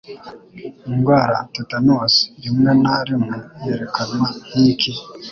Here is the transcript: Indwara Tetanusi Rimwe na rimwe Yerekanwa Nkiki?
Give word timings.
Indwara 0.89 1.37
Tetanusi 1.53 2.23
Rimwe 2.43 2.71
na 2.83 2.95
rimwe 3.07 3.35
Yerekanwa 3.65 4.27
Nkiki? 4.47 4.91